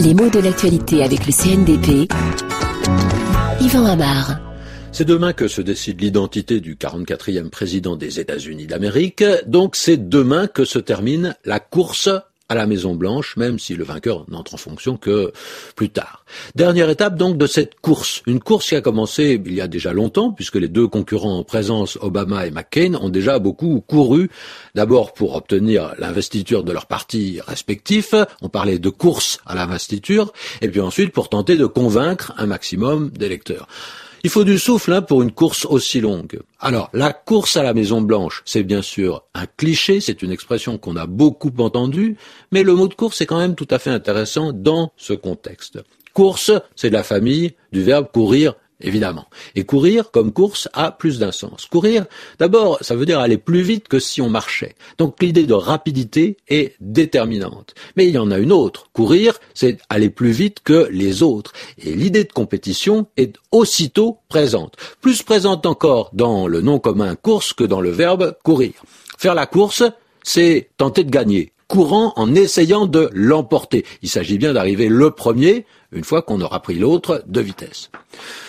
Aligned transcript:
Les 0.00 0.14
mots 0.14 0.30
de 0.30 0.38
l'actualité 0.40 1.02
avec 1.02 1.26
le 1.26 1.32
CNDP. 1.32 2.12
Yvan 3.60 3.86
Amar. 3.86 4.38
C'est 4.92 5.04
demain 5.04 5.32
que 5.32 5.48
se 5.48 5.60
décide 5.60 6.00
l'identité 6.00 6.60
du 6.60 6.76
44e 6.76 7.50
président 7.50 7.96
des 7.96 8.20
États-Unis 8.20 8.66
d'Amérique. 8.66 9.24
Donc 9.46 9.76
c'est 9.76 10.08
demain 10.08 10.46
que 10.46 10.64
se 10.64 10.78
termine 10.78 11.34
la 11.44 11.60
course 11.60 12.08
à 12.48 12.54
la 12.54 12.66
Maison 12.66 12.94
Blanche, 12.94 13.36
même 13.36 13.58
si 13.58 13.74
le 13.74 13.84
vainqueur 13.84 14.24
n'entre 14.28 14.54
en 14.54 14.56
fonction 14.56 14.96
que 14.96 15.32
plus 15.74 15.90
tard. 15.90 16.24
Dernière 16.54 16.88
étape 16.90 17.16
donc 17.16 17.36
de 17.38 17.46
cette 17.46 17.80
course, 17.80 18.22
une 18.26 18.40
course 18.40 18.68
qui 18.68 18.76
a 18.76 18.80
commencé 18.80 19.40
il 19.44 19.54
y 19.54 19.60
a 19.60 19.68
déjà 19.68 19.92
longtemps, 19.92 20.32
puisque 20.32 20.56
les 20.56 20.68
deux 20.68 20.86
concurrents 20.86 21.38
en 21.38 21.44
présence, 21.44 21.98
Obama 22.00 22.46
et 22.46 22.50
McCain, 22.50 22.94
ont 22.94 23.08
déjà 23.08 23.38
beaucoup 23.38 23.82
couru, 23.86 24.30
d'abord 24.74 25.12
pour 25.12 25.34
obtenir 25.34 25.94
l'investiture 25.98 26.62
de 26.62 26.72
leurs 26.72 26.86
partis 26.86 27.40
respectifs, 27.46 28.14
on 28.42 28.48
parlait 28.48 28.78
de 28.78 28.90
course 28.90 29.38
à 29.46 29.54
l'investiture, 29.54 30.32
et 30.60 30.68
puis 30.68 30.80
ensuite 30.80 31.12
pour 31.12 31.28
tenter 31.28 31.56
de 31.56 31.66
convaincre 31.66 32.32
un 32.36 32.46
maximum 32.46 33.10
d'électeurs. 33.10 33.66
Il 34.24 34.30
faut 34.30 34.44
du 34.44 34.58
souffle 34.58 34.92
hein, 34.92 35.02
pour 35.02 35.22
une 35.22 35.32
course 35.32 35.64
aussi 35.66 36.00
longue. 36.00 36.40
Alors, 36.60 36.90
la 36.92 37.12
course 37.12 37.56
à 37.56 37.62
la 37.62 37.74
Maison 37.74 38.00
Blanche, 38.00 38.42
c'est 38.44 38.62
bien 38.62 38.82
sûr 38.82 39.24
un 39.34 39.46
cliché, 39.46 40.00
c'est 40.00 40.22
une 40.22 40.32
expression 40.32 40.78
qu'on 40.78 40.96
a 40.96 41.06
beaucoup 41.06 41.52
entendue, 41.58 42.16
mais 42.50 42.62
le 42.62 42.74
mot 42.74 42.88
de 42.88 42.94
course 42.94 43.20
est 43.20 43.26
quand 43.26 43.38
même 43.38 43.54
tout 43.54 43.68
à 43.70 43.78
fait 43.78 43.90
intéressant 43.90 44.52
dans 44.52 44.92
ce 44.96 45.12
contexte. 45.12 45.78
Course, 46.12 46.50
c'est 46.74 46.88
de 46.88 46.94
la 46.94 47.02
famille 47.02 47.54
du 47.72 47.82
verbe 47.82 48.08
courir 48.10 48.54
évidemment. 48.80 49.26
Et 49.54 49.64
courir 49.64 50.10
comme 50.10 50.32
course 50.32 50.68
a 50.72 50.90
plus 50.90 51.18
d'un 51.18 51.32
sens. 51.32 51.66
Courir, 51.66 52.06
d'abord, 52.38 52.78
ça 52.80 52.94
veut 52.94 53.06
dire 53.06 53.20
aller 53.20 53.38
plus 53.38 53.62
vite 53.62 53.88
que 53.88 53.98
si 53.98 54.20
on 54.20 54.28
marchait. 54.28 54.74
Donc 54.98 55.22
l'idée 55.22 55.46
de 55.46 55.54
rapidité 55.54 56.36
est 56.48 56.74
déterminante. 56.80 57.74
Mais 57.96 58.06
il 58.06 58.14
y 58.14 58.18
en 58.18 58.30
a 58.30 58.38
une 58.38 58.52
autre. 58.52 58.88
Courir, 58.92 59.38
c'est 59.54 59.78
aller 59.88 60.10
plus 60.10 60.30
vite 60.30 60.60
que 60.62 60.88
les 60.90 61.22
autres. 61.22 61.52
Et 61.78 61.94
l'idée 61.94 62.24
de 62.24 62.32
compétition 62.32 63.06
est 63.16 63.36
aussitôt 63.52 64.18
présente. 64.28 64.76
Plus 65.00 65.22
présente 65.22 65.66
encore 65.66 66.10
dans 66.12 66.46
le 66.46 66.60
nom 66.60 66.78
commun 66.78 67.14
course 67.14 67.52
que 67.52 67.64
dans 67.64 67.80
le 67.80 67.90
verbe 67.90 68.36
courir. 68.44 68.74
Faire 69.18 69.34
la 69.34 69.46
course, 69.46 69.82
c'est 70.22 70.70
tenter 70.76 71.04
de 71.04 71.10
gagner 71.10 71.52
courant 71.68 72.12
en 72.16 72.34
essayant 72.34 72.86
de 72.86 73.10
l'emporter. 73.12 73.84
Il 74.02 74.08
s'agit 74.08 74.38
bien 74.38 74.52
d'arriver 74.52 74.88
le 74.88 75.10
premier 75.10 75.66
une 75.92 76.04
fois 76.04 76.22
qu'on 76.22 76.40
aura 76.40 76.60
pris 76.60 76.78
l'autre 76.78 77.22
de 77.26 77.40
vitesse. 77.40 77.90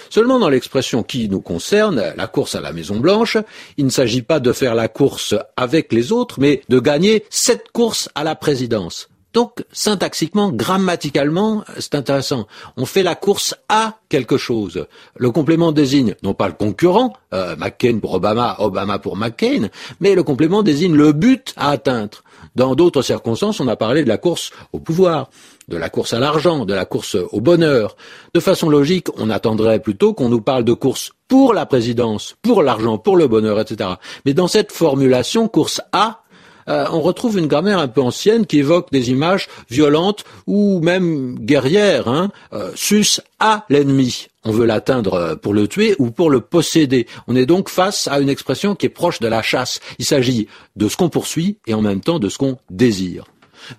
Seulement 0.10 0.40
dans 0.40 0.50
l'expression 0.50 1.04
qui 1.04 1.28
nous 1.30 1.42
concerne, 1.42 2.14
la 2.16 2.28
course 2.28 2.56
à 2.56 2.62
la 2.62 2.72
Maison 2.72 3.00
Blanche, 3.00 3.38
il 3.78 3.86
ne 3.86 3.90
s'agit 3.90 4.22
pas 4.22 4.40
de 4.40 4.54
faire 4.54 4.76
la 4.76 4.88
course 4.88 5.36
avec 5.58 5.92
les 5.92 6.12
autres, 6.12 6.40
mais 6.40 6.62
de 6.70 6.80
gagner 6.80 7.26
cette 7.30 7.72
course 7.72 8.10
à 8.16 8.24
la 8.24 8.36
présidence. 8.36 9.10
Donc, 9.34 9.64
syntaxiquement, 9.72 10.52
grammaticalement, 10.52 11.64
c'est 11.78 11.96
intéressant. 11.96 12.48
On 12.76 12.86
fait 12.86 13.04
la 13.04 13.14
course 13.14 13.54
à 13.70 14.00
quelque 14.10 14.38
chose. 14.38 14.88
Le 15.16 15.30
complément 15.30 15.72
désigne 15.72 16.16
non 16.24 16.34
pas 16.34 16.48
le 16.48 16.54
concurrent, 16.54 17.14
euh, 17.34 17.56
McCain 17.56 18.00
pour 18.00 18.14
Obama, 18.16 18.56
Obama 18.60 18.98
pour 18.98 19.16
McCain, 19.18 19.68
mais 20.00 20.16
le 20.16 20.24
complément 20.24 20.64
désigne 20.64 20.96
le 20.96 21.12
but 21.12 21.54
à 21.58 21.70
atteindre. 21.70 22.24
Dans 22.58 22.74
d'autres 22.74 23.04
circonstances, 23.04 23.60
on 23.60 23.68
a 23.68 23.76
parlé 23.76 24.04
de 24.04 24.08
la 24.08 24.18
course 24.18 24.50
au 24.74 24.80
pouvoir, 24.80 25.30
de 25.68 25.78
la 25.78 25.92
course 25.92 26.14
à 26.14 26.20
l'argent, 26.20 26.66
de 26.66 26.74
la 26.74 26.86
course 26.86 27.16
au 27.32 27.40
bonheur. 27.40 27.96
De 28.34 28.40
façon 28.40 28.68
logique, 28.68 29.10
on 29.16 29.30
attendrait 29.30 29.80
plutôt 29.80 30.16
qu'on 30.16 30.28
nous 30.28 30.42
parle 30.42 30.64
de 30.64 30.74
course 30.74 31.12
pour 31.28 31.54
la 31.54 31.68
présidence, 31.68 32.36
pour 32.42 32.64
l'argent, 32.64 32.98
pour 32.98 33.16
le 33.16 33.28
bonheur, 33.28 33.60
etc. 33.60 33.92
Mais 34.26 34.34
dans 34.34 34.48
cette 34.48 34.72
formulation, 34.72 35.48
course 35.48 35.82
à, 35.92 36.24
euh, 36.70 36.86
on 36.92 37.02
retrouve 37.02 37.38
une 37.38 37.48
grammaire 37.48 37.80
un 37.80 37.88
peu 37.88 38.02
ancienne 38.02 38.46
qui 38.46 38.60
évoque 38.60 38.92
des 38.92 39.10
images 39.10 39.48
violentes 39.70 40.24
ou 40.46 40.80
même 40.82 41.38
guerrières. 41.40 42.08
Hein, 42.08 42.32
euh, 42.54 42.72
sus 42.76 43.22
à 43.40 43.66
l'ennemi. 43.70 44.28
On 44.44 44.52
veut 44.52 44.66
l'atteindre 44.66 45.14
euh, 45.14 45.36
pour 45.36 45.54
le 45.54 45.68
tuer 45.68 45.96
ou 46.00 46.12
pour 46.12 46.30
le 46.30 46.42
posséder. 46.42 47.08
On 47.28 47.36
est 47.36 47.46
donc 47.46 47.70
face 47.70 48.08
à 48.08 48.20
une 48.20 48.30
expression 48.30 48.76
qui 48.76 48.86
est 48.86 48.90
proche 48.90 49.20
de 49.20 49.28
la 49.28 49.42
chasse. 49.42 49.80
Il 50.00 50.06
s'agit 50.06 50.48
de 50.76 50.88
ce 50.88 50.98
qu'on 50.98 51.10
poursuit 51.10 51.58
et 51.68 51.74
en 51.74 51.82
même 51.82 52.02
temps 52.02 52.20
de 52.20 52.30
ce 52.30 52.38
qu'on 52.38 52.58
désire. 52.70 53.26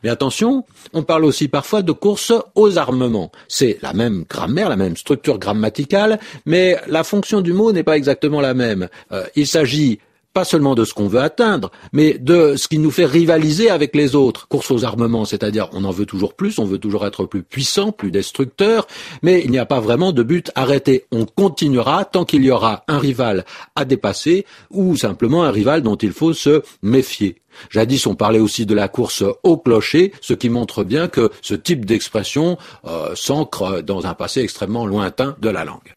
Mais 0.03 0.11
attention, 0.11 0.65
on 0.93 1.03
parle 1.03 1.25
aussi 1.25 1.49
parfois 1.49 1.83
de 1.83 1.93
course 1.93 2.33
aux 2.55 2.79
armements. 2.79 3.31
C'est 3.47 3.79
la 3.81 3.95
même 3.95 4.25
grammaire, 4.29 4.69
la 4.69 4.77
même 4.77 4.97
structure 4.97 5.39
grammaticale, 5.39 6.19
mais 6.45 6.77
la 6.89 7.05
fonction 7.05 7.41
du 7.41 7.53
mot 7.53 7.73
n'est 7.73 7.85
pas 7.85 7.97
exactement 7.97 8.41
la 8.41 8.55
même. 8.55 8.89
il 9.35 9.47
s'agit 9.47 10.01
pas 10.39 10.45
seulement 10.45 10.77
de 10.77 10.85
ce 10.85 10.95
qu'on 10.95 11.09
veut 11.09 11.19
atteindre, 11.19 11.73
mais 11.93 12.17
de 12.17 12.55
ce 12.55 12.69
qui 12.69 12.79
nous 12.79 12.93
fait 12.93 13.07
rivaliser 13.07 13.71
avec 13.71 13.97
les 13.97 14.15
autres. 14.15 14.47
Course 14.47 14.71
aux 14.71 14.85
armements, 14.85 15.25
c'est-à-dire 15.25 15.69
on 15.73 15.83
en 15.83 15.91
veut 15.91 16.07
toujours 16.07 16.35
plus, 16.35 16.61
on 16.61 16.65
veut 16.65 16.79
toujours 16.79 17.05
être 17.05 17.25
plus 17.25 17.43
puissant, 17.43 17.91
plus 17.91 18.13
destructeur, 18.13 18.87
mais 19.21 19.43
il 19.45 19.51
n'y 19.51 19.59
a 19.59 19.67
pas 19.67 19.81
vraiment 19.81 20.13
de 20.13 20.23
but 20.23 20.53
arrêté. 20.55 21.07
On 21.11 21.25
continuera 21.25 22.05
tant 22.05 22.25
qu'il 22.25 22.45
y 22.45 22.53
aura 22.53 22.85
un 22.87 23.01
rival 23.01 23.45
à 23.75 23.85
dépasser 23.85 24.47
ou 24.71 24.97
simplement 24.97 25.43
un 25.43 25.51
rival 25.51 25.83
dont 25.83 25.97
il 25.97 26.13
faut 26.13 26.35
se 26.35 26.63
méfier. 26.83 27.43
Jadis, 27.69 28.07
on 28.07 28.15
parlait 28.15 28.39
aussi 28.39 28.65
de 28.65 28.77
la 28.77 28.87
course 28.87 29.25
au 29.43 29.57
clocher, 29.57 30.13
ce 30.21 30.35
qui 30.35 30.51
montre 30.51 30.85
bien 30.85 31.09
que 31.09 31.33
ce 31.43 31.55
type 31.55 31.85
d'expression 31.85 32.59
euh, 32.87 33.13
s'ancre 33.17 33.83
dans 33.83 34.07
un 34.07 34.15
passé 34.15 34.41
extrêmement 34.43 34.87
lointain 34.87 35.35
de 35.41 35.49
la 35.49 35.65
langue. 35.65 35.95